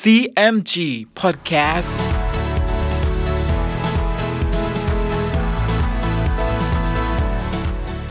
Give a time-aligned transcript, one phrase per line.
[0.00, 0.74] CMG
[1.20, 1.92] Podcast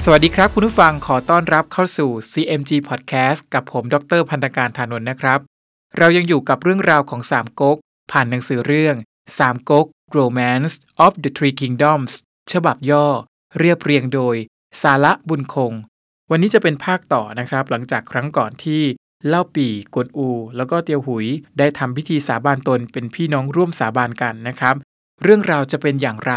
[0.04, 5.39] สวัสดีครับคุณผู้ฟังขอต้อนรับเข้าสู่ CMG Podcast กับผมดรพันธการธานนท์นะครับ
[5.97, 7.78] เรายังอยู่กับเรื่องราวของสามก๊ก
[8.12, 8.96] ผ่านหนังสือเรื่อง
[9.40, 9.86] สามก๊ก
[10.18, 10.74] Romance
[11.06, 12.13] of the Three Kingdoms
[12.52, 13.08] ฉบับย่อ
[13.60, 14.36] เรียบเรียงโดย
[14.82, 15.74] สาระบุญคง
[16.32, 18.84] วันนี้จะเป็นภาคต่อนะครับ หลังจากครั้งก่อนที่
[19.27, 21.26] เล่าปี่กวนอู แล้วก็เตียวหุย
[21.59, 24.75] ได้ทำพิธีสาบานตนเป็นพี่น้องร่วมสาบานกันนะครับ
[25.23, 26.34] เรื่องราวจะเป็นอย่างไร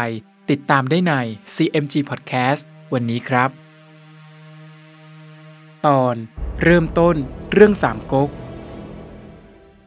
[0.49, 1.13] ติดตามได้ใน
[1.55, 2.61] CMG Podcast
[2.93, 3.49] วันนี้ครับ
[5.87, 6.15] ตอน
[6.63, 7.15] เริ่มต้น
[7.53, 8.29] เรื่องสามก๊ก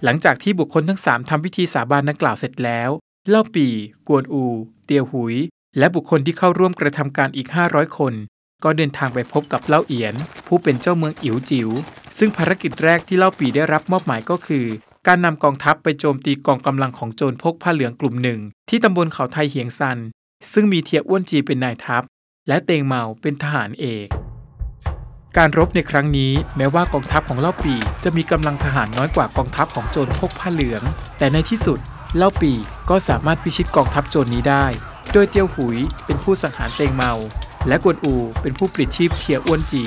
[0.05, 2.91] หลังจากที่บุคคลทั้งสามทำพิธีสาบานนักกล่าวเสร็จแล้ว
[3.29, 3.75] เล่าปี่
[4.09, 4.45] กวนอู
[4.87, 5.35] เตียวหุย
[5.79, 8.15] และบุคคลที่เข้าร่วมกระทำการอีก 500 คน
[8.65, 10.15] ก็เดินทางไปพบกับเล่าเอียน
[10.47, 11.69] ผู้เป็นเจ้าเมืองอิ๋วจิ๋ว
[12.19, 14.67] ซึ่งภารกิจแรกที่เล่าปีได้รับมอบหมายก็คือ
[15.07, 19.99] การนำกองทัพไปโจมตีกองกำลังของโจรพกผ้าเหลืองกลุ่มหนึ่ง ที่ตำบลเขาไทยเหียงซัน
[20.53, 22.03] ซึ่งมีเทียอ้วนจีเป็นนายทัพ
[22.49, 24.07] และเตงเมาเป็นทหารเอก
[25.37, 30.83] การรบในครั้งนี้แม้ว่ากองทัพของเล่าปีจะมีกำลังทหารน้อยกว่ากองทัพของโจรพกผ้าเหลือง
[31.19, 31.79] แต่ในที่สุด
[32.17, 32.53] เล่าปี
[32.91, 34.67] ก็สามารถพิชิตกองทัพโจรนี้ได้
[35.13, 37.13] โดยเตียวหุยเป็นผู้สังหารเตงเมา
[37.69, 39.85] และกวนอูเป็นผู้ปลิดชีพเทียอ้วนจี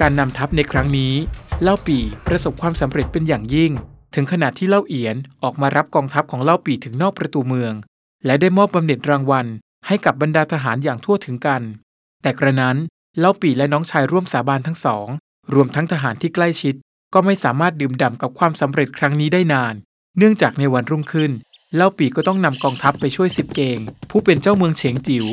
[0.00, 1.14] การนำทัพในครั้งนี้
[1.62, 3.72] เล่าปี่ประสบความสำเร็จเป็นอย่างยิ่ง
[4.14, 7.72] ถึงขนาดที่เล่าเอียนออกมารับกองทัพของเล่าปี่ถึงนอกประตูเมือง
[8.24, 9.46] และได้มอบบำเหน็จรางวัล
[9.86, 11.62] ให้กับบรรดาทหารอย่างทั่วถึงกัน
[12.22, 12.76] แต่กระนั้น
[13.18, 15.06] เล่าปี่และน้องชายร่วมสาบานทั้งสอง
[15.54, 16.74] รวมทั้งทหารที่ใกล้ชิด
[17.14, 19.74] ก็ไม่สามารถดื่มด่ำกับความสำเร็จครั้งนี้ได้นาน
[20.18, 21.30] เนื่องจากในวันรุ่งขึ้น
[21.76, 23.78] เล่าปี่ก็ต้องนำกองทัพไปช่วยสิบเกง
[24.10, 25.26] ผู้เป็นเจ้าเมืองเฉียงจิ๋ว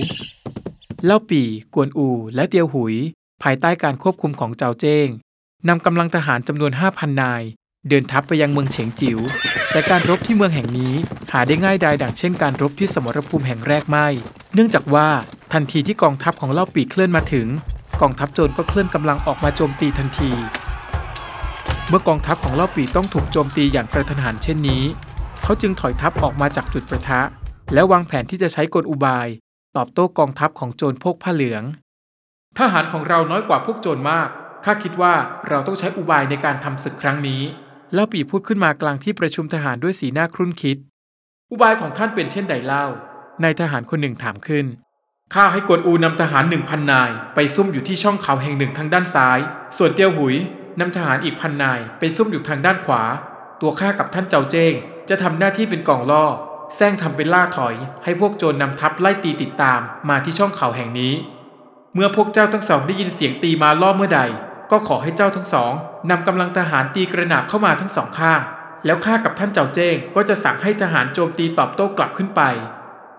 [1.06, 2.96] เล่าปี่ กวนอู และเตียวหุย
[3.44, 5.08] ภายใต้การควบคุมของเจ้าเจ้ง
[5.68, 7.44] นำกำลังทหารจำนวน 5,000 นาย
[7.90, 9.20] เดินทัพไปยังเมืองเฉียงจิ๋ว
[9.72, 10.94] แต่การรบที่เมืองแห่งนี้
[11.32, 14.08] หาได้ง่ายดายดังเช่นการรบที่สมรภูมิแห่งแรกไม่
[14.54, 15.08] เนื่องจากว่า
[15.54, 17.48] ทันทีที่กองทัพของเล่าปีเคลื่อนมาถึง
[18.02, 20.32] กองทัพโจรก็เคลื่อนกำลังออกมาโจมตีทันที
[21.90, 24.84] เมื่อกองทัพของเล่าปีต้องถูกโจมตีอย่างกระทันหันเช่นนี้
[25.44, 27.22] เขาจึงถอยทัพออกมาจากจุดประทะ
[27.74, 29.28] และวางแผนที่จะใช้กลอุบาย
[29.76, 31.64] ตอบโต้กองทัพของโจรพกผ้าเหลือง
[32.60, 34.30] ทหารของเราน้อยกว่าพวกโจรมาก
[34.66, 35.14] ข้าคิดว่า
[35.50, 37.42] เราต้องใช้อุบายในการทำศึกครั้งนี้
[37.94, 40.78] เล่าปีพูดขึ้นมากลางที่ประชุมทหารด้วยสีหน้าครุ่นคิด
[41.52, 42.86] อุบายของท่านเป็นเช่นใดเล่า
[43.44, 44.66] นายทหารคนหนึ่งถามขึ้น
[45.34, 49.40] ข้าให้กวนอูนำทหารหนึ่งพันนาย ไปซุ่มอยู่ที่ช่องเขาแห่งหนึ่งทางด้านซ้าย
[49.78, 50.36] ส่วนเตียวหุย
[50.80, 53.04] นำทหารอีกพันนายไปซุ่มอยู่ทางด้านขวา
[53.62, 54.74] ตัวข้ากับท่านเจ้าเจ้ง
[55.10, 56.26] จะทำหน้าที่เป็นกองล่อ
[56.76, 59.80] แซงทำเป็นล่าถอย ให้พวกโจรนำทัพไล่ตีติดตาม
[60.10, 61.14] มาที่ช่องเขาแห่งนี้
[61.96, 64.22] เมื่อพวกเจ้าทั้งสองได้ยินเสียงตีมาล่อเมื่อใด
[64.72, 65.72] ก็ขอให้เจ้าทั้งสอง
[66.10, 68.42] นำกำลังทหารตีกระหนาบเข้ามาทั้งสองข้าง
[68.86, 72.42] แล้วข้ากับท่านเจ้าเจ้งก็จะสั่งให้ทหารโจมตีตอบโต้กลับขึ้นไป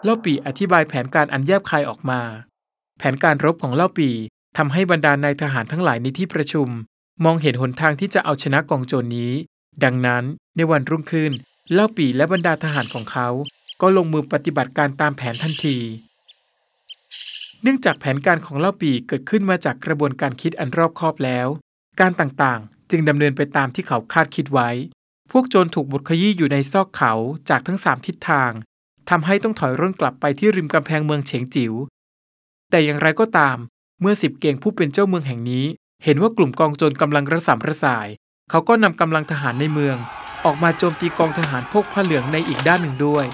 [0.02, 2.20] เล่าปีอธิบายแผนการอันแยบคายออกมา
[2.98, 4.14] แผนการรบของเล่าปี่
[4.56, 6.68] ทำให้บรรดานายทหารทั้งหลายในที่ประชุม
[7.24, 9.32] มองเห็นหนทางที่จะเอาชนะกองโจรนี้
[9.84, 10.24] ดังนั้น
[10.56, 11.32] ในวันรุ่งขึ้น
[11.72, 13.28] เล่าปีและบรรดาทหารของเขา
[13.80, 15.76] ก็ลงมือปฏิบัติการตามแผนทันที
[17.64, 21.48] เนื่องจากแผนการของเล่าปีเกิดขึ้นมาจากกระบวนการคิดอันรอบคอบแล้ว
[22.00, 24.70] การต่างๆ จึงดำเนินไปตามที่เขาคาดคิดไว้
[25.30, 27.12] พวกโจรถูกบดขยี้อยู่ในซอกเขา
[27.50, 28.52] จากทั้งสามทิศทาง
[29.10, 31.72] ทำให้ต้องถอยร่นกลับไปที่ริมกำแพงเมืองเฉียงจิ๋ว
[32.70, 33.56] แต่อย่างไรก็ตาม
[34.00, 35.64] เมื่อสิบเกงผู้เป็นเจ้าเมืองแห่งนี้
[36.04, 38.08] เห็นว่ากลุ่มกองโจรกำลังระสำระสาย
[38.50, 39.96] เขาก็นำกำลังทหารในเมือง
[40.44, 43.24] ออกมาโจมตีกองทหารพวกผ้าเหลืองในอีกด้านหนึ่งด้วย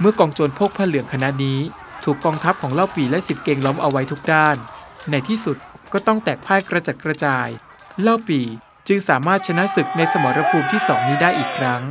[0.00, 1.58] เมื่อกองโจรพวกผ้าเหลืองคณะนี้
[2.04, 4.56] ถูกกองทัพของเล่าปีและสิบเกงล้อมเอาไว้ทุกด้าน
[5.10, 5.56] ในที่สุด
[5.92, 7.48] ก็ต้องแตกพ่ายกระจัดกระจาย
[8.02, 8.40] เล่าปี
[8.88, 11.82] จึงสามารถชนะศึกในสมรภูมิที่สองนี้ได้อีกครั้ง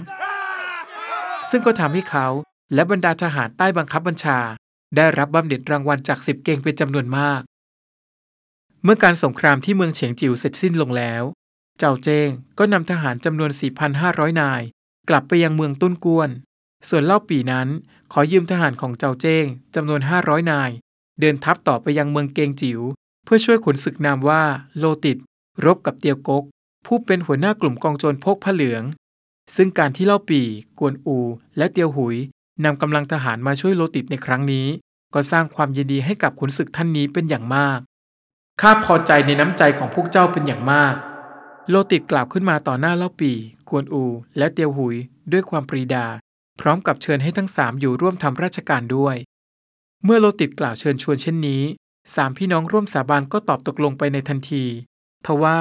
[1.49, 2.27] ซึ่งก็ทำให้เขา
[2.73, 4.39] และบรรดาทหารใต้บังคับบัญชา
[4.95, 7.41] ได้รับบำเหน็จรางวัลจากสิบเกงเป็นจำนวนมาก
[8.83, 11.23] เมื่อการสงครามที่เมืองเฉียงจิ๋วเสร็จสิ้นลงแล้ว
[11.77, 12.29] เจ้าเจ้ง
[12.59, 13.51] ก็นำทหารจำนวน
[13.95, 14.61] 4,500 นาย
[15.09, 16.29] กลับไปยังเมืองตุ้นกวน
[16.89, 17.67] ส่วนเล่าปีนั้น
[18.11, 19.45] ขอยืมทหารของเจ้าเจ้ง
[19.75, 20.71] จำนวน 500 นาย
[21.19, 22.79] เดินทัพต่อไปยังเมืองเกงจิ๋ว
[23.25, 24.43] เพื่อช่วยขนศึกนามว่า
[24.77, 25.17] โลติด
[25.65, 26.43] รบกับเตียวกก
[26.85, 28.83] ผู้เป็นหัวหน้ากลุ่มกองโจรพกผ้าเหลือง
[29.55, 30.41] ซึ่งการที่เล่าปี
[30.79, 31.17] กวนอู
[31.57, 32.15] และเตียวหุย
[32.65, 34.67] นำกำลังทหารมาช่วยโลติดในครั้งนี้
[35.13, 37.79] ก็สร้างความยินดีให้กับขุนศึกท่านนี้เป็นอย่างมาก
[38.61, 40.95] ข้าพอใจในน้ำใจของพวกเจ้าเป็นอย่างมาก
[41.69, 43.31] โลติดกล่าวขึ้นมาต่อหน้าเล่าปี
[43.69, 44.03] กวนอู
[44.37, 44.95] และเตียวหุย
[45.31, 46.05] ด้วยความปรีดา
[46.59, 49.15] พร้อมกับเชิญให้ทั้งสามอยู่ร่วมทำราชการด้วย
[50.03, 51.63] เมื่อโลติดกล่าวเชิญชวนเช่นนี้
[52.15, 54.63] สามพี่น้องร่วมสาบานก็ตอบตกลงไปในทันที
[55.25, 55.59] ทว่า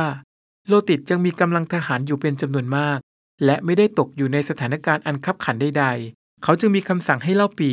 [0.67, 2.99] โลติดยังมีกำลังทหารอยู่เป็นจำนวนมาก
[3.45, 7.73] และไม่ได้ตกอยู่ในสถานการณ์อันคับขันใดๆ เขาจึงมีคำสั่งให้เล่าปี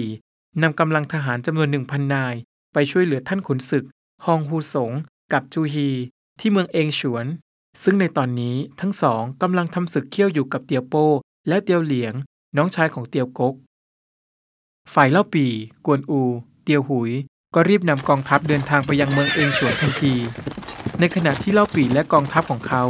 [0.61, 2.35] นำกำลังทหารจำนวนหนึ่งพันนาย
[2.73, 3.85] ไปช่วยเหลือท่านขุนศึก
[4.25, 4.91] ฮองฮูสง
[5.33, 5.89] กับจูฮี
[6.39, 7.25] ที่เมืองเองฉวน
[7.83, 11.07] ซึ่งในตอนนี้ทั้งสองกำลังทำศึกเคี่ยวอยู่กับเตียวโป้
[11.47, 12.13] และเตียวเหลียง
[12.57, 13.55] น้องชายของเตียวกก
[14.93, 15.45] ฝ่ายเล่าปี
[15.85, 16.21] กวนอู
[16.63, 17.11] เตียวหุย
[17.55, 20.13] ก็รีบนำกองทัพเดินทางไปยังเมืองเองฉวนทันที
[20.99, 22.83] ในขณะที่เล่าปีและกองทัพของเขา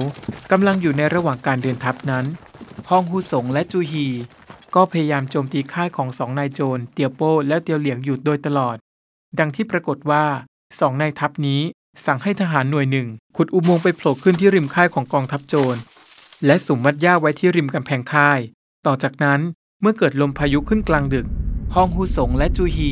[0.52, 2.26] กำลังอยู่ในระหว่างการเดินทัพนั้น
[2.90, 4.08] ฮองฮูสงและจูฮี
[4.76, 8.78] ก็พยายามโจมตีค่ายของสองนายโจร เตียวโป้และเตียวเหลียงอยู่โดยตลอด
[9.40, 10.26] ดังที่ปรากฏว่า
[10.80, 11.62] สองนายทัพนี้
[12.06, 13.08] สั่งให้ทหารหน่วยหนึ่ง
[13.38, 15.80] ขุดอุโมงค์ไปโผล่ขึ้นที่ริมค่ายของกองทัพโจร
[16.46, 18.42] และสุมมัดหญ้าไว้ที่ริมกำแพงค่าย
[18.88, 19.40] ต่อจากนั้น
[19.82, 21.28] เมื่อเกิดลมพายุขึ้นกลางดึก
[21.74, 22.92] ฮองฮูสงและจูฮี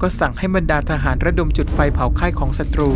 [0.00, 2.90] ก็สั่งให้บรรดาทหารระดมจุดไฟเผาค่ายของศัตรู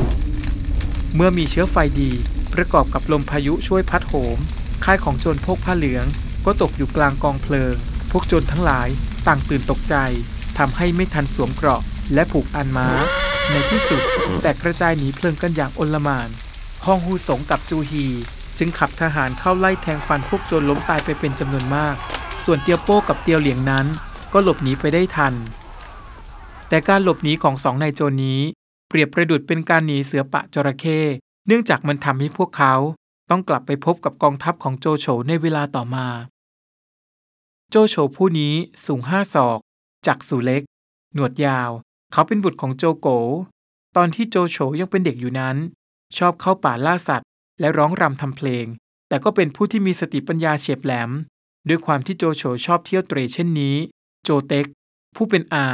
[1.15, 2.11] เมื่อมีเชื้อไฟดี
[2.55, 4.39] ประกอบกับลมพายุช่วยพัดโหม
[4.85, 6.07] ค่ายของโจรพกผ้าเหลือง
[6.47, 7.75] ก็ตกอยู่กลางกองเพลิง
[8.11, 8.89] พวกโจรทั้งหลาย
[9.27, 9.95] ต่างตื่นตกใจ
[10.59, 11.83] ทำให้ไม่ทันสวมเกราะ
[12.15, 12.89] และผูกอันม้า
[13.51, 14.03] ในที่สุด
[14.43, 16.29] แตกกระจายหนีเพลิงกันอย่างโอลมาน
[16.85, 18.07] ฮองฮูสงกับจูฮี
[18.59, 21.97] จึงขับทหารเข้าไล่แทงฟันพวกโจรล้มตายไปเป็นจำนวนมาก
[22.49, 23.87] ส่วนเตียวโป้กับเตียวเหลียงนั้น
[24.33, 25.35] ก็หลบหนีไปได้ทัน
[26.69, 28.41] แต่การหลบหนีของสองนายโจรนี้
[28.89, 31.01] เปรียบประดุดเป็นการหนีเสือปะจระเข้
[31.47, 32.75] เนื่องจากมันทำให้พวกเขา
[33.31, 36.07] ต้องกลับไปพบกับกองทัพของโจโฉในเวลาต่อมา
[37.71, 38.55] โจโฉผู้นี้
[38.87, 39.59] สูงห้าศอก
[40.07, 40.63] จักสุเล็ก
[41.15, 41.71] หนวดยาว
[42.13, 43.09] เขาเป็นบุตรของโจโก
[43.97, 45.57] ตอนที่โจโฉยังเป็นเด็กอยู่นั้น
[46.19, 47.29] ชอบเข้าป่าล่าสัตว์
[47.61, 48.67] และร้องรำทำเพลง
[49.09, 51.11] แต่ก็เป็นผู้ที่มีสติปัญญาเฉียบแหลม
[51.69, 53.77] ด้วยความที่โจโฉชอบเที่ยวเตรเช่นนี้
[54.25, 54.67] โจเต็ก
[55.17, 55.67] ผู้เป็นอา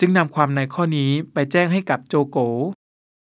[0.00, 2.38] จึงนำความในข้อนี้ไปแจ้งให้กับโจโก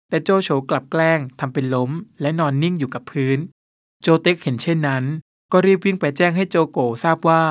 [0.09, 1.91] แต่โจโฉกลับแกล้งทำเป็นล้ม
[2.21, 3.37] และนอนนิ่งอยู่กับพื้น
[4.01, 5.03] โจเต็กเห็นเช่นนั้น
[5.51, 7.43] ก็รีบวิ่งไปแจ้งให้โจโกทราบว่า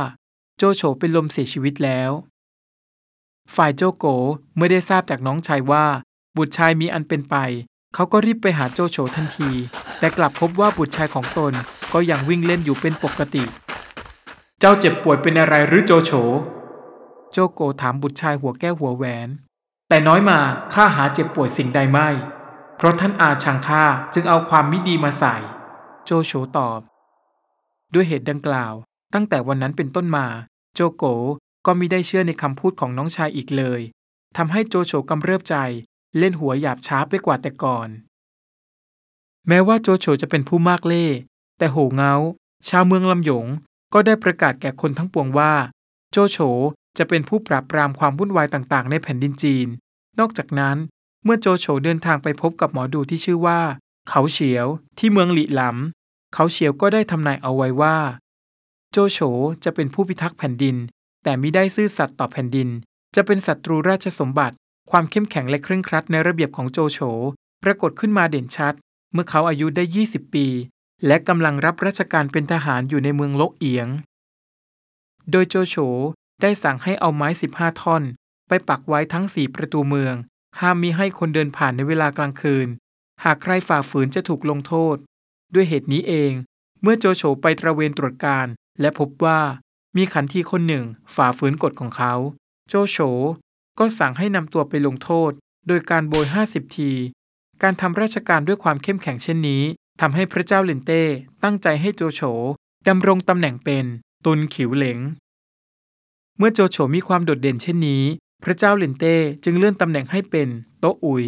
[0.56, 2.10] โจโฉเป็นลมเสียชีวิตแล้ว
[3.54, 4.06] ฝ่ายโจโก
[4.54, 5.86] เมื่อได้ทราบจากน้องชายว่า
[6.36, 7.36] บุตรชายมีอันเป็นไป
[7.94, 9.50] เขาก็รีบไปหาโจโฉทันที
[9.98, 11.52] แต่กลับพบว่าบุตรชายของตน
[11.92, 13.44] ก็ยังวิ่งเล่นอยู่เป็นปกติ
[14.62, 16.12] เจ้าเจ็บป่วยเป็นอะไรหรือโจโฉ
[17.32, 19.28] โจโกถามบุตรชายหัวแก้วหัวแหวน
[19.88, 20.38] แต่น้อยมา
[20.72, 22.08] ข้าหาเจ็บป่วยสิ่งใดไม่
[22.76, 23.84] เพราะท่านอาชังข้า
[24.14, 25.36] จึงเอาความมิดีมาใส่
[26.04, 26.80] โจโฉตอบ
[27.94, 28.74] ด้วยเหตุดังกล่าว
[29.14, 30.26] ตั้งแต่วันนั้นเป็นต้นมา
[30.74, 31.04] โจโก
[31.66, 33.80] ก็มิได้เชื่อในคำพูดของน้องชายอีกเลย
[34.36, 35.56] ทำให้โจโฉกำเริบใจ
[36.18, 37.88] เล่นหัวหยาบช้าไปกว่าแต่ก่อน
[39.48, 41.06] แม้ว่าโจโฉจะเป็นผู้มากเล่
[41.58, 42.14] แต่โหเงา
[42.68, 43.46] ชาวเมืองลำหยง
[43.92, 45.52] ก็ได้ประกาศแก่คนทั้งปวงว่า
[46.10, 46.38] โจโฉ
[46.98, 49.68] จะเป็นผู้ปราบปรามความวุ่นวายต่างๆ ในแผ่นดินจีน
[50.18, 50.76] นอกจากนั้น
[51.24, 53.60] เมื่อโจโฉเดินทางไปพบกับหมอดูที่ชื่อว่า
[54.08, 54.66] เขาเฉียว
[54.98, 57.96] ที่เมืองหลี่หลำเขาเฉียวก็ได้ทำนายเอาไว้ว่า
[58.90, 59.18] โจโฉ
[59.64, 60.76] จะเป็นผู้พิทักษ์แผ่นดิน
[61.22, 62.68] แต่มิได้ซื่อสัตย์ต่อแผ่นดิน
[63.14, 64.56] จะเป็นศัตรูราชสมบัติ
[64.90, 66.98] ความเข้มแข็งและเคร่งครัดในระเบียบของโจโฉ
[67.64, 68.74] ปรากฏขึ้นมาเด่นชัด
[69.12, 70.46] เมื่อเขาอายุได้ 20 ปี
[71.06, 73.88] และกำลังรับราชการเป็นทหารอยู่ในเมืองลกเอียง
[75.30, 75.76] โดยโจโฉ
[76.42, 78.02] ได้สั่งให้เอาไม้ 15 ท่อน
[78.48, 80.14] ไปปักไว้ทั้งสี่ประตูเมือง
[80.60, 82.68] ห้ามมิให้คนเดินผ่านในเวลากลางคืน
[83.24, 84.96] หากใครฝ่าฝืนจะถูกลงโทษ
[85.54, 86.32] ด้วยเหตุนี้เอง
[86.82, 88.46] เมื่อโจโฉไปตระเวนตรวจการ
[88.80, 89.40] และพบว่า
[89.96, 92.14] มีขันทีคนหนึ่งฝ่าฝืนกฎของเขา
[92.68, 92.98] โจโฉ
[93.78, 95.30] ก็สั่งให้นำตัวไปลงโทษ
[95.68, 96.90] โดยการโบย 50 ที
[97.62, 99.62] การทำราชการด้วยความเข้มแข็งเช่นนี้
[100.00, 101.02] ทำให้พระเจ้าเลนเต้
[101.42, 102.22] ตั้งใจให้โจโฉ
[102.88, 103.84] ดำรงตำแหน่งเป็น
[104.24, 104.98] ตุนขิวเหลง
[106.38, 108.02] เมื่อโจโฉมีความโดดเด่นเช่นนี้
[108.44, 111.24] พระเจ้าเลนเต้จึงเลื่อนตำแหน่งให้เป็นโตอุ๋ย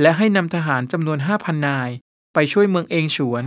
[0.00, 1.90] และให้นำทหารจำนวน 5,000 นาย
[2.34, 3.44] ไปช่วยเมืองเองฉวน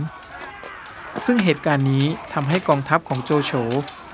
[1.24, 3.52] ซึ่งเหตุการณ์นี้ทำให้กองทัพของโจโฉ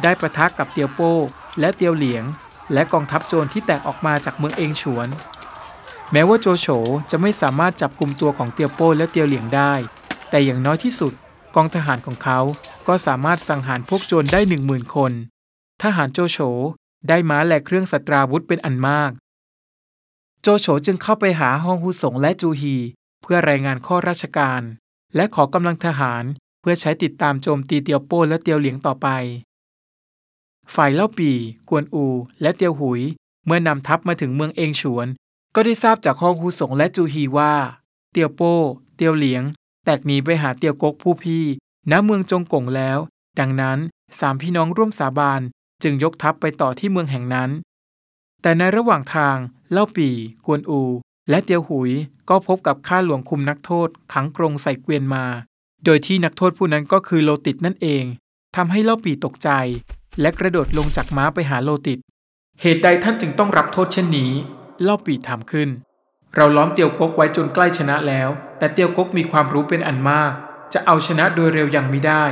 [0.03, 1.13] ได้ประทะกกับเตียวโป้
[1.61, 2.25] และเตียวเหลียง
[2.73, 5.09] และกองทัพโจรที่แตกออกมาจากเมืองเองฉวน
[6.13, 6.69] แม้ว่าโจโฉ
[7.11, 9.73] จะไม่สามารถจับกลุ่มตัวของเตียวโป้และเตียวเหลียงได้
[10.35, 11.13] แต่อย่างน้อยที่สุด
[11.55, 12.39] กองทหารของเขา
[12.89, 15.13] ก็สามารถสังหารพวกโจรได้หนึ่งหมื่นคน
[15.83, 16.39] ทหารโจโฉ
[17.09, 19.11] ได้ม้าและเครื่องสัตราวุธเป็นอันมาก
[20.43, 22.77] โจโฉจึงเข้าไปหาฮองฮูสงและจูฮี
[23.23, 24.63] เพื่อรายงานข้อราชการ
[25.17, 26.25] และขอกำลังทหาร
[26.61, 29.09] เพื่อใช้ติดตามโจมตีเตียวโป้และเตียวเหลียงต่อไป
[30.75, 31.31] ฝ่ายเล่าปี
[31.69, 32.07] กวนอู
[32.41, 33.01] และเตียวหุย
[33.47, 35.07] เมื่อนำทัพมาถึงเมืองเองฉวน
[35.55, 37.55] ก็ได้ทราบจากฮองฮูสงและจูฮีว่า
[38.13, 38.55] เตียวโป้
[38.97, 39.45] เตียวเหลียง
[39.85, 41.45] แตกหนีไปหาเตียวกกผู้พี่
[41.91, 42.99] ณ เมืองจงกงแล้ว
[43.39, 43.79] ดังนั้น
[44.21, 45.41] สามพี่น้องร่วมสาบาน
[45.83, 47.51] จึงยกทัพไปต่อที่เมืองแห่งนั้น
[48.43, 49.37] แต่ในระหว่างทาง
[49.73, 50.09] เล่าปี
[50.47, 50.83] กวนอู
[51.31, 51.91] และเตียวหุย
[52.29, 55.25] ก็พบกับข้าหลวงคุมนักโทษขังกรงใส่เกวียนมา
[55.85, 58.05] โดยที่นักโทษผู้นั้นก็คือโลติดนั่นเอง
[58.57, 59.51] ทำให้เล่าปีตกใจ
[60.21, 61.99] และกระโดดลงจากม้าไปหาโลติด
[62.61, 64.31] เหตุใดท่านจึงต้องรับโทษเช่นนี้
[64.83, 65.69] เล่าปีถามขึ้น
[66.37, 70.33] เราล้อมเตียวกกไว้จนใกล้ชนะแล้ว แต่เตียวกกมีความรู้เป็นอันมาก
[70.73, 72.25] จะเอาชนะโดยเร็วยังไม่ได้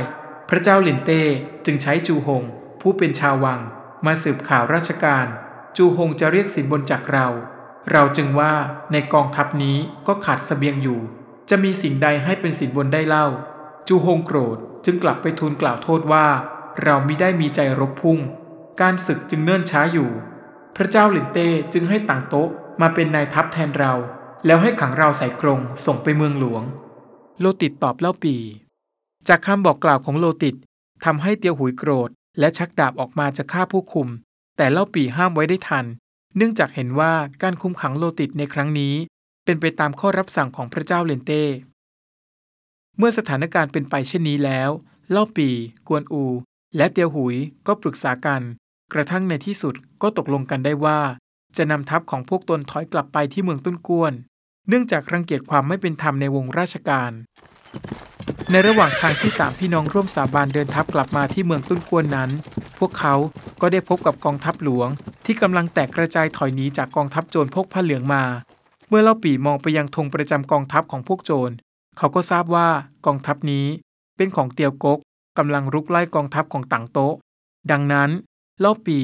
[0.49, 1.21] พระเจ้าหลินเต้
[1.65, 2.43] จึงใช้จูหง
[2.81, 3.59] ผู้เป็นชาววัง
[4.05, 5.25] มาสืบข่าวราชการ
[5.77, 7.27] จูหงจะเรียกสินบนจากเรา
[7.91, 8.53] เราจึงว่า
[8.91, 9.77] ในกองทัพนี้
[10.07, 10.99] ก็ขาดสเสบียงอยู่
[11.49, 13.27] จะมีสิ่งใดให้เป็นสินบนได้เล่า
[13.87, 16.27] จูหงโกรธจึงกลับไปทูลกล่าวโทษว่า
[16.83, 18.19] เรามิได้มีใจรบพุ่ง
[18.81, 20.09] การศึกจึงเนิ่นช้าอยู่
[20.75, 22.49] พระเจ้าหลินเต้จึงให้ต่างโต๊ะ
[22.81, 23.93] มาเป็นนายทัพแทนเรา
[24.45, 26.63] แล้วให้ขังเราใส่กรงส่งไปเมืองหลวง
[27.39, 28.35] โลติดตอบเล่าปี
[29.27, 30.55] จากคำบอกกล่าวของโลติด
[31.05, 32.09] ทำให้เตียวหุยโกรธ
[32.39, 34.07] และชักดาบออกมาจะฆ่าผู้คุม
[34.57, 35.85] แต่เล่าปีห้ามไว้ได้ทัน
[36.37, 38.93] เนื่องจากเห็นว่าการคุมขังโลติดในครั้งนี้
[39.45, 41.43] เป็นไปตามข้อรับสั่งของพระเจ้าเลนเต้
[42.97, 44.69] เมื่อสถานการณ์เป็นไปเช่นนี้แล้ว
[45.11, 45.49] เล่าปี
[45.87, 46.23] กวนอู
[46.75, 47.35] และเตียวหุย
[47.67, 48.41] ก็ปรึกษากัน
[48.93, 50.99] กระทั่งในที่สุดก็ตกลงกันได้ว่า
[51.57, 54.13] จะนำทัพของพวกตนถอยกลับไปที่เมืองต้นกวน
[54.67, 57.11] เนื่องจากรังเกียจความไม่เป็นธรรมในวงราชการ
[58.51, 62.29] ในระหว่างทางที่สามพี่น้องร่วมสาบานเดินทัพกลับมาที่เมืองต้นกวนนั้น
[62.79, 63.15] พวกเขา
[63.61, 64.87] ก็ได้พบกับกองทัพหลวง
[65.25, 68.23] ที่กำลังแตกกระจายถอยหนีจากกองทัพโจรพกผ้าเหลืองมา
[68.89, 71.55] เมื่อเล่าปีมองไปยังธงประจำกองทัพของพวกโจร
[71.97, 72.69] เขาก็ทราบว่า
[73.05, 73.65] กองทัพนี้
[74.17, 74.99] เป็นของเตียวกก
[75.37, 77.15] กำลังรุกไล่กองทัพของต่างโต๊ะ
[77.71, 78.09] ดังนั้น
[78.59, 78.99] เล่าปี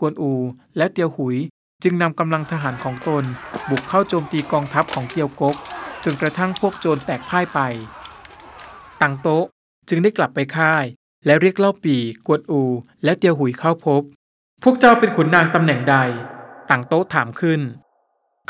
[0.00, 0.32] กวนอู
[0.76, 1.36] และเตียวหุย
[1.82, 3.24] จึงนำกำลังทหารของตน
[3.70, 5.56] บุกเข้าโจมตีกองทัพของเตียวกก
[6.04, 7.60] จนกระทั่งพวกโจรแตกพ่ายไป
[9.00, 9.44] ต่างโต๊ะ
[9.88, 10.84] จึงได้กลับไปค่าย
[11.26, 11.96] และเรียกเล่าปี
[12.26, 12.62] กวนอู
[13.04, 14.02] และเตียวหุยเข้าพบ
[14.62, 15.96] พวกเจ้าเป็นขุนนางตำแหน่งใด
[16.70, 17.60] ต่างโต๊ะถามขึ้น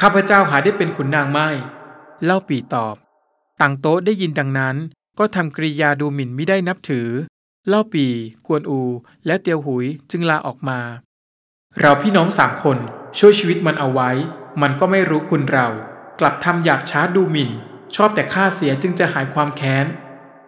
[0.00, 1.48] ข้าพเจ้าหาได้เป็นขุนนางไม่
[2.24, 2.96] เล่าปีตอบ
[3.60, 4.76] ต่างโต๊ะได้ยินดังนั้น
[5.18, 7.08] ก็ทำกริยาดูหมิ่นไม่ได้นับถือ
[7.68, 8.06] เล่าปี
[8.46, 8.80] กวนอู
[9.26, 10.80] และเตียวหุยจึงลาออกมา
[11.78, 12.78] เราพี่น้องสามคน
[13.18, 14.10] ช่วยชีวิตมันเอาไว้
[14.62, 15.68] มันก็ไม่รู้คุณเรา
[16.20, 17.50] กลับทำหยาบช้าดูหมิ่น
[17.96, 19.86] ชอบแต่ฆ่าเสียจึงจะหายความแค้น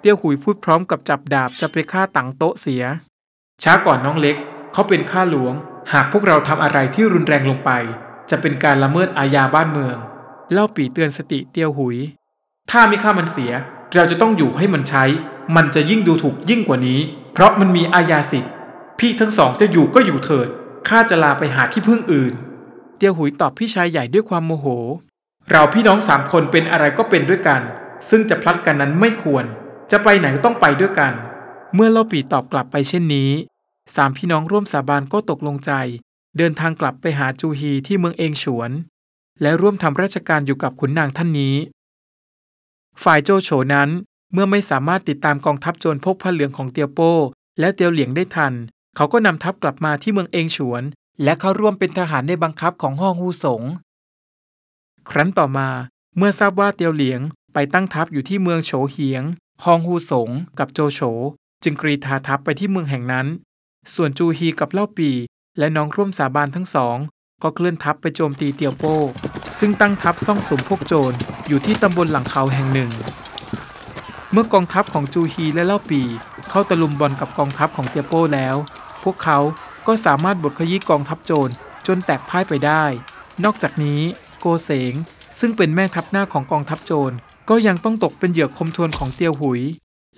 [0.01, 2.83] เตี้ยวหุยพูดพร้อมกับจับดาบจะไปฆ่าต่างโต๊ะเสีย
[3.63, 4.37] ช้าก่อนน้องเล็ก
[4.73, 5.55] เขาเป็นข้าหลวง
[5.93, 7.71] หากพวกเราทำอะไรที่รุนแรงลงไป
[8.31, 9.97] จะเป็นการละเมิดอาญาบ้านเมือง
[10.53, 11.97] เล่าปีเตือนสติเตี้ยวหุย
[12.71, 13.53] ถ้าไม่ฆ่ามันเสีย
[13.95, 15.05] เราจะต้องอยู่ให้มันใช้
[15.57, 17.01] มันจะยิ่งดูถูกยิ่งกว่านี้
[17.33, 18.53] เพราะมันมีอาญาสิทธิ์
[18.99, 20.49] พี่ทั้งสองจะอยู่ก็อยู่เถิด
[20.89, 22.33] ข้าจะลาไปหาที่พึ่งอื่น
[22.97, 24.67] เตียวหุยตอบพี่ชายใหญ่ด้วยความโมโห
[25.51, 27.61] เราพี่น้องสามคนเป็นอะไรก็เป็นด้วยกัน
[28.09, 29.45] ซึ่งจะพลัดกันนั้นไม่ควร
[29.91, 31.13] จะไปไหนก็ต้องไปด้วยกัน
[31.75, 33.31] เมื่อเล่าปีตอบกลับไปเช่นนี้
[33.95, 35.73] สามพี่น้องร่วมสาบานก็ตกลงใจ
[36.39, 38.71] เดินทางกลับไปหาจูฮีที่เมืองเองฉวน
[39.43, 41.57] และร่วมทำราชการอยู่กับขุนนางท่านนี้
[43.03, 43.89] ฝ่ายโจโฉนั้น
[44.33, 47.13] เมื่อไม่สามารถติดตามกองทัพโจรพกผ้าเหลืองของเตียวโป้
[47.61, 48.53] และเตียวเหลียงได้ทัน
[48.97, 50.83] เขาก็นำทัพกลับมาที่เมืองเองฉวน
[51.23, 53.63] และเข้าร่วมเป็นทหารในบังคับของฮ่องฮูสง
[55.09, 55.69] ครั้นต่อมา
[56.17, 57.21] เมื่อทราบว่าเตียวเหลียง
[57.55, 59.23] ไปตั้งทัพอยู่ที่เมืองโฉเหียง
[59.65, 61.01] ฮองฮูสงกับโจโฉ
[61.63, 63.27] จึงกรีธาทัพไปที่เมืองแห่งนั้น
[63.95, 65.11] ส่วนจูฮีกับเล่าปี
[65.59, 66.97] และน้องร่วมสาบานทั้งสอง
[67.43, 68.97] ก็เคลื่อนทัพไปโจมตีเตียวโป้
[69.59, 71.17] ซึ่งตั้งทัพซ่องสมพวกโจร
[71.47, 72.91] อยู่ที่ตำบลหลังเขาแห่งหนึ่ง
[74.33, 76.03] เมื่อกองทัพของจูฮีและเล่าปี
[76.49, 78.57] เข้าตะลุมบอลกับกองทัพของเตียวโป้แล้ว
[79.03, 79.39] พวกเขา
[79.87, 81.53] ก็สามารถบดขยี้กองทัพโจร
[81.87, 82.85] จนแตกพ่ายไปได้
[83.45, 84.01] นอกจากนี้
[84.41, 84.95] โกเสง
[85.41, 87.15] ซึ่งเป็นแม่ทัพหน้าของกองทัพโจร
[87.51, 89.61] ก็ยังต้องตกเป็นเหยื่อคมทวนของเตียวหุย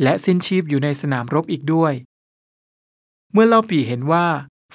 [0.02, 1.92] และสิ้นชีพอยู่ในสนามรบอีกด้วย
[3.32, 4.26] เมื่อเล่าปีเห็นว่า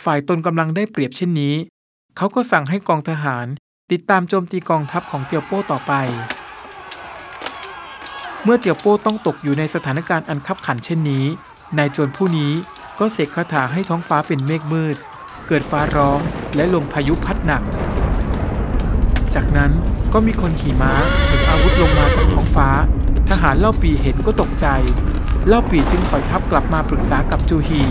[0.04, 1.56] ฝ่ายตนกำลังได้เปรียบเช่นนี้
[2.18, 3.46] เขาก็สั่งให้กองทหาร
[3.92, 5.94] ติดตามโจมตีกองทัพของเตียวโป้ต่อไป
[8.44, 11.26] เมื่อเตียวโป้ต้องตกอยู่ในสถานการณ์อันคับขันเช่นนี้
[11.78, 12.52] นายโจรผู้นี้
[13.04, 14.96] ก็เสกคาถาให้ท้องฟ้าเป็นเมฆมืด
[15.48, 16.20] เกิดฟ้าร้อง
[16.56, 17.64] และลมพายุพัดหนัก
[19.36, 19.72] จากนั้น
[20.14, 20.94] ก็มีคนขี่ม้า
[21.28, 22.70] ถืออาวุธลงมาจากท้องฟ้า
[23.30, 24.68] ทหารเล่าปีเห็นก็ตกใจ
[25.48, 27.82] เล่าปีจึงถอยทัพกลับมาปรึกษากับจูฮี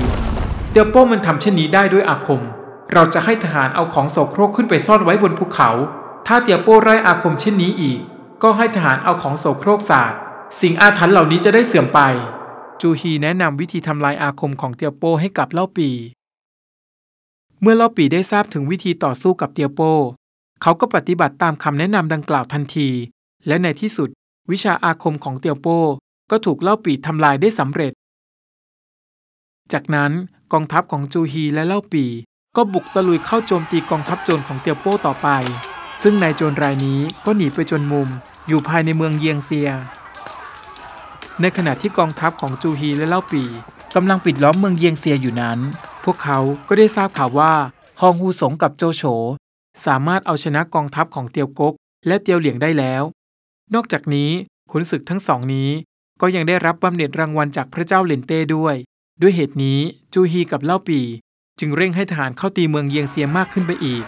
[0.71, 2.40] เตียวโป้มันทำเช่นนี้ได้ด้วยอาคม
[2.93, 5.71] เราจะให้ทหารเอาของโสโครกขึ้นไปซ่อนไว้บนภูเขา
[6.26, 7.99] ถ้าเตียวโป้ไร้อาคมเช่นนี้อีก
[8.43, 10.12] ก็ให้ทหารเอาของโสโครกสาด
[10.61, 12.00] สิ่งอาถรรพ์เหล่านี้จะได้เสื่อมไป
[12.80, 15.88] จูฮีแนะนำวิธีทำลายอาคมของเตียวโป้ให้กับเล่าปี
[17.60, 19.92] เมื่อเล่าปีได้ทราบถึงวิธีต่อสู้กับเตียวโป้
[20.62, 22.88] เขาก็ปฏิบัติตามคำแนะนำดังกล่าวทันที
[23.46, 24.08] และในที่สุด
[24.50, 25.78] วิชาอาคมของเตียวโป้
[26.30, 27.92] ก็ถูกเล่าปีทำลายได้สำเร็จ
[29.72, 30.12] จากนั้น
[30.52, 32.04] กองทัพของจูฮีและเล่าปี
[32.56, 35.28] ก็บุกตะลุยเข้าโจมตีกองทัพโจรของเตียวโป้ต่อไป
[36.02, 38.08] ซึ่งนายโจรรายนี้ก็หนีไปจนมุม
[38.49, 39.70] อยู่ภายในเมืองเยียงเซีย
[41.40, 43.44] ในขณะที่กองทัพของจูฮีและเล่าปี
[43.94, 45.59] กำลังปิดล้อมเมืองเยียงเซียอยู่นั้น
[46.04, 47.52] พวกเขาก็ได้ทราบข่าวว่า
[48.00, 49.02] ฮองฮูสงกับโจโฉ
[49.87, 51.75] สามารถเอาชนะกองทัพของเตียวกก
[52.06, 53.02] และเตียวเหลียงได้แล้ว
[53.75, 54.30] นอกจากนี้
[54.70, 55.70] ขุนศึกทั้งสองนี้
[56.20, 58.75] ก็ยังได้รับบำเหน็จรางวัลจากพระเจ้าเลนเต้ด้วย
[59.23, 59.78] ด้วยเหตุนี้
[60.14, 61.00] จูฮีกับเล่าปี
[61.59, 64.04] จึงเร่งให้ทหารเข้าตีเมืองเยียงเซียมากขึ้นไปอีก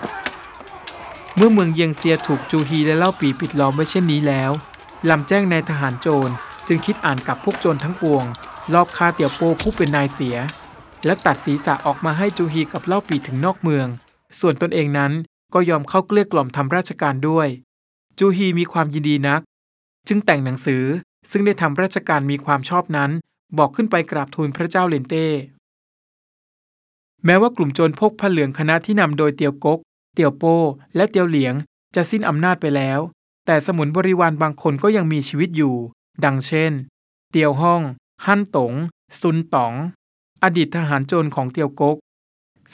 [1.37, 4.51] เมื่อเมืองเยียงเซียถูกจูฮีและเล่าปีปิดล้อมไว้เช่นนี้แล้ว
[5.09, 6.33] ลำแจ้งนายทหารโจร
[6.67, 8.25] จึงคิดอ่านกับพวกโจรทั้งปวง
[8.75, 10.37] ลอบฆ่าเตี่ยวโปผู้เป็นนายเสีย
[11.07, 13.87] และตัดศีรษะออกมาให้จูฮีกับเล่าปีถึงนอกเมือง
[14.41, 15.13] ส่วนตนเองนั้น
[15.55, 17.49] ก็ยอมเข้าเกลี้ยกล่อมทำราชการด้วย
[18.19, 19.41] จูฮีมีความยินดีนัก
[20.09, 20.85] จึงแต่งหนังสือ
[21.31, 23.11] ซึ่งได้ทำราชการมีความชอบนั้น
[23.59, 25.27] บอกขึ้นไปกราบทูลพระเจ้าเลนเต้
[27.25, 29.79] แม้ว่ากลุ่มโจรพกผ้าเหลืองคณะที่นำโดยเตียวกก
[30.15, 30.45] เตียวโป
[30.97, 31.55] และเตียวเหลียง
[31.95, 33.01] จะสิ้นอำนาจไปแล้ว
[33.47, 35.77] แต่สมุนบริวารบางคนก็ยังมีชีวิตอยู่
[36.25, 36.73] ดังเช่น
[37.31, 37.83] เตียวห้อง
[38.25, 38.73] ฮั่นตง
[39.21, 39.75] ซุนต๋อง
[40.43, 41.97] อดีตทหารโจรของเตียวกก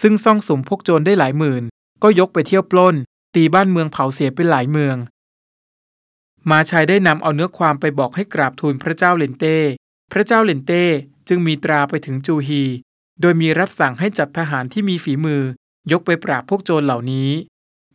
[0.00, 1.62] ซึ่งซ่องสุมพวกโจรได้หลายหมื่น
[2.02, 2.94] ก็ยกไปเที่ยวปล้น
[3.34, 4.96] ตีบ้านเมืองเผาเสียไปหลายเมือง
[6.50, 9.56] มาชัยได้นำเอาเนื้อความไปบอกให้กราบทูลพระเจ้าเลนเต้
[10.12, 10.84] พระเจ้าเลนเต้
[11.28, 12.62] จึงมีตราไปถึงจูฮี
[13.20, 15.42] โดยมีรับสั่งให้จัดทหารที่มีฝีมือ
[15.92, 17.30] ยกไปปราบพวกโจรเหล่านี้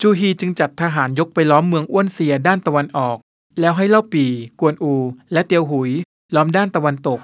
[0.02, 3.18] จูฮีจึงจัดทหารยกไปล้อมเมืองอ้วนเซียด้านตะวันออก
[3.60, 4.26] แล้วให้เล่าปี
[4.60, 4.94] กวนอู
[5.34, 5.92] และเตียวหุย
[6.36, 7.20] ล้อมด้านตะวันตก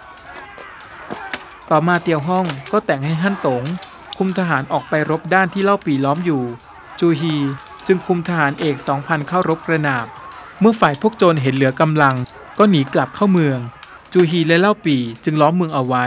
[1.69, 3.63] ต่อมาเตียวห้องก็แต่งให้ฮั่นตง
[4.17, 6.43] คุมทหารออกไปรบด้านที่เล่าปีล้อมอยู่
[6.99, 7.35] จูฮี
[7.87, 10.05] จึงคุมทหารเอกสองพันเข้ารบกระนาบ
[10.59, 12.15] เมื่อฝ่ายพวกโจรเห็นเหลือกำลัง
[12.57, 13.59] ก็หนีกลับเข้าเมือง
[14.13, 16.05] จูฮีและเล่าปีจึงล้อมเมืองเอาไว้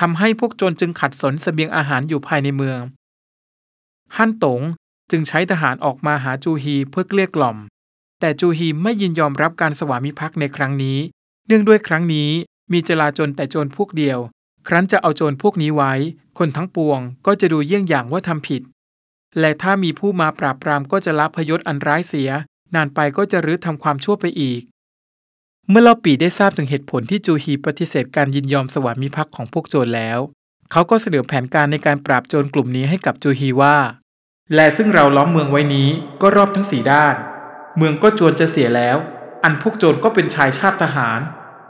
[0.00, 2.80] ทำให้พวกโจรจึงขัดสนเสบียงอาหารอยู่ภายในเมือง
[4.16, 4.60] ฮั่นตง
[5.10, 7.56] จึงใช้ทหารออกมาหาจูฮีเพื่อเกลี้ยกล่อม
[8.20, 10.98] แต่จูฮีไม่ยินยอมรับการสวามิภักดิ์ในครั้งนี้
[11.46, 12.30] เนื่องด้วยครั้งนี้
[12.72, 14.18] มีจลาจลแต่โจรพวกเดียว
[14.68, 15.92] ครั้นจะเอาโจรพวกนี้ไว้
[16.38, 18.62] คนทั้งปวงก็จะดูเยี่ยงอย่างว่าทำผิด
[19.40, 22.30] และถ้ามีผู้มาปราบปรามก็จะละพยศอันร้ายเสีย
[22.74, 24.62] นานไปก็จะรื้อทำความชั่วไปอีก
[25.68, 30.18] เมื่อเล่าปีได้ทราบถึงเหตุผลที่จูฮีปฏิเสธการยินยอมสวามิภักดิ์ของพวกโจรแล้ว
[30.72, 33.76] เขาก็เสนอแผนการในการปราบโจรกลุ่มนี้ให้กับจูฮีว่า
[34.54, 35.88] และซึ่งเราล้อมเมืองไว้นี้
[36.20, 37.14] ก็รอบทั้งสี่ด้าน
[37.76, 38.96] เมืองก็จวนจะเสียแล้ว
[39.44, 41.20] อันพวกโจรก็เป็นชายชาติทหาร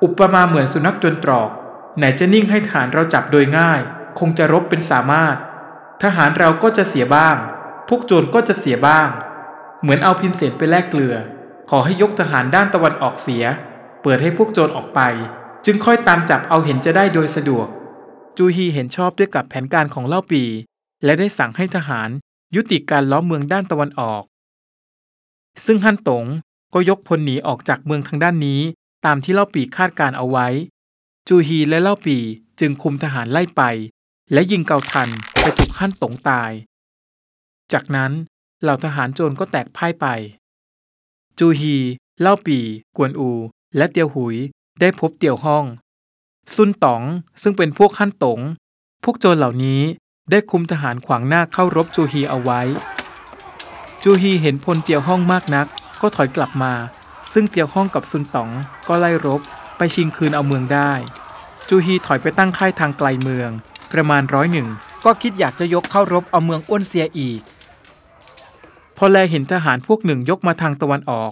[0.02, 1.50] อุปมาเหมือนสุนัขจนตรอก
[1.98, 3.80] ไหนจะนิ่งให้ทหารเราจับโดยง่าย
[4.18, 5.36] คงจะรบเป็นสามารถ
[6.02, 7.36] ทหารเราก็จะเสียบ้าง
[7.88, 9.08] พวกโจรก็จะเสียบ้าง
[9.80, 11.16] เหมือนเอาพิมเสนไปแลกเกลือ
[11.70, 13.44] ขอให้ยกทหารด้านตะวันออกเสีย
[14.02, 15.00] เปิดให้พวกโจรออกไป
[15.66, 17.66] จึงค่อยตามจับเอาเห็นจะได้โดยสะดวก
[18.36, 20.44] จูฮีเห็นชอบด้วยกับแผนการของเล่าปี
[21.04, 22.08] และได้สั่งให้ทหาร
[22.54, 24.22] ยุติการล้อมเมืองด้านตะวันออก
[25.64, 26.24] ซึ่งฮั่นตง
[26.74, 28.60] ก็ยกพลหนีออกจากเมืองทางด้านนี้
[29.04, 30.48] ตามที่เล่าปีคาดการเอาไว้
[31.28, 32.18] จูฮีและเล่าปี
[32.60, 33.62] จึงคุมทหารไล่ไป
[34.32, 35.08] และยิงเกาทัน
[35.40, 36.50] ไปถูกฮั่นตงตาย
[37.72, 38.12] จากนั้น
[38.62, 40.06] เหล่าทหารโจรก็แตกพ่ายไป
[41.38, 41.76] จูฮี
[42.20, 42.58] เล่าปี
[42.96, 43.30] กวนอู
[43.76, 44.36] และเตียวหุย
[44.80, 45.64] ได้พบเตียวห้อง
[46.54, 47.02] ซุนต๋อง
[47.42, 48.40] ซึ่งเป็นพวกฮั่นตง
[49.04, 49.80] พวกโจรเหล่านี้
[50.30, 52.60] ได้คุมทหารขวางหน้าเข้ารบจูฮีเอาไว้
[54.06, 55.66] จูฮีเห็นพลเตียวห้องมากนัก
[56.00, 56.72] ก็ถอยกลับมา
[57.32, 58.50] ซึ่งเตียวห้องกับซุนต๋อง
[58.88, 59.40] ก็ไล่รบ
[59.76, 60.92] ไปชิงคืนเอาเมืองได้
[61.68, 63.50] จูฮีถอยไปตั้งค่ายทางไกลเมือง
[63.92, 64.68] ประมาณร้อยหนึ่ง
[65.04, 67.40] ก็คิดอยากจะยกเข้ารบเอาเมืองอ้วนเซียอีก
[68.96, 71.30] พอแลเห็นทหารพวกหนึ่งยกมาทางตะวันออก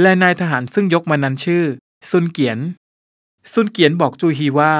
[0.00, 1.64] และนายทหารซึ่งยกมานั้นชื่อ
[2.10, 2.58] ซุนเกียน
[3.52, 4.74] ซุนเกียนบอกจูฮีว่า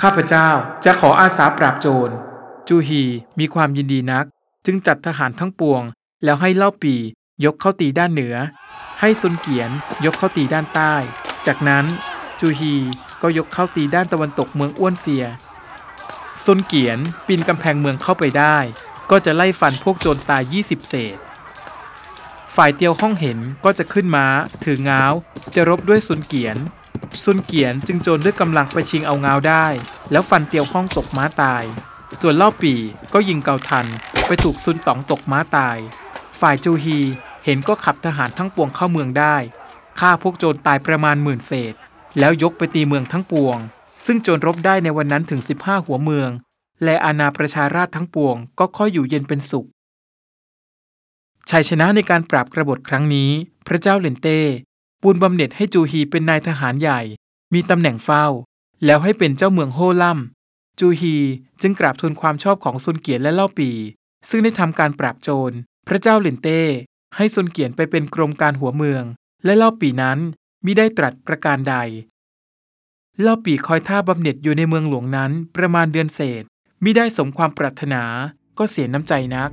[0.00, 0.48] ข้าพเจ้า
[0.84, 2.10] จะขออาสาปราบโจร
[2.68, 3.02] จูฮี
[3.38, 4.24] มีความยินดีนัก
[4.66, 5.84] จึงจัดทหารทั้งปวง
[6.24, 6.94] แล้วให้เล่าปี
[7.44, 8.36] ยกเข้าตีด้านเหนือ
[9.00, 9.70] ให้ซุนเกียน
[10.04, 10.94] ยกเข้าตีด้านใต้
[11.46, 11.84] จากนั้น
[12.40, 12.74] จูฮี
[13.22, 15.24] ก็ยกเข้าตีด้านตะวันตกเมืองอ้วนเซีย
[16.44, 18.56] ซุนเกียนปีนกำแพงเมืองเข้าไปได้
[19.10, 21.18] ก็จะไล่ฟันพวกโจรตาย 20 เศษ
[22.56, 24.26] ฝ่ายเตียวห้องเห็นก็จะขึ้นม้า
[24.64, 25.02] ถือเงา
[25.54, 26.56] จะรบด้วยซุนเกียน
[27.24, 29.66] ซุนเกียนจึงโจรด้วยกำลังไปชิงเอาเงาได้
[30.10, 31.64] แล้วฟันเตียวห้องตกม้าตาย
[32.20, 32.74] ส่วนเล่าปี
[33.14, 33.86] ก็ยิงเกาทัน
[34.26, 35.78] ไปถูกซุนต๋องตกม้าตาย
[36.40, 36.98] ฝ่ายจูฮี
[37.44, 39.36] เห็นก็ขับทหารทั้งปวงเข้าเมืองได้
[39.98, 41.74] ฆ่าพวกโจรตายประมาณหมื่นเศษ
[42.18, 43.58] แล้วยกไปตีเมืองทั้งปวง
[44.06, 46.30] ซึ่งโจรรบได้ในวันนั้นถึง 15 หัวเมือง
[46.84, 49.68] และอาณาประชาราชทั้งปวงก็ค่อยอยู่เย็นเป็นสุข
[51.50, 53.30] ชัยชนะในการปราบกรบฏครั้งนี้
[53.66, 54.40] พระเจ้าเลนเต้
[55.02, 57.00] ปูนบำเหน็จให้จูฮีเป็นนายทหารใหญ่
[57.54, 58.26] มีตำแหน่งเฝ้า
[58.84, 60.18] แล้วให้เป็นเจ้าเมืองโฮลัม
[60.80, 61.16] จูฮี
[61.60, 63.70] จึงกราบทูลความชอบของซุนเกียนและเล่าปี
[64.28, 65.56] ซึ่งได้ทำการปราบโจร
[65.88, 66.60] พระเจ้าเลนเต้
[67.16, 69.04] ให้ซุนเกียนไปเป็นกรมการหัวเมือง
[69.44, 70.18] และเล่าปีนั้น
[70.64, 71.76] มิได้ตรัสประการใด
[73.20, 76.42] เล่าปีคอยท่าบำเหน็จอยู่ในเมืองหลวงนั้นประมาณเดือนเศษ
[76.84, 78.02] มิได้สมความปรารถนา
[78.58, 79.50] ก็เสียน้ำใจนัก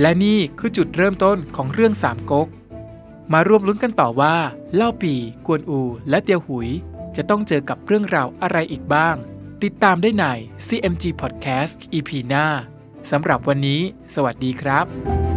[0.00, 2.48] และนี่คือจุดเริ่มต้นของเรื่องสามก๊ก
[3.32, 4.36] มาร่วมลุ้นกันต่อว่า
[4.74, 5.14] เล่าปี
[5.46, 5.80] กวนอู
[6.10, 6.68] และเตียวหุย
[7.16, 9.16] จะต้องเจอกับเรื่องราวอะไรอีกบ้าง
[9.68, 10.24] ติดตามได้ใน
[10.66, 12.46] CMG Podcast EP หน้า
[13.10, 13.80] สำหรับวันนี้
[14.14, 15.31] สวัสดีครับ